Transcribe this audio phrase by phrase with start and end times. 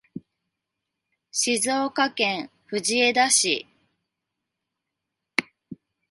[1.31, 3.67] 静岡県藤枝市